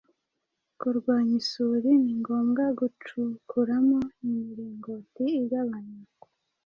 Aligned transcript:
kurwanya 0.79 1.33
isuri. 1.41 1.89
Ni 2.03 2.13
ngombwa 2.19 2.63
gucukuramo 2.79 3.99
imiringoti 4.25 5.23
igabanya 5.41 5.99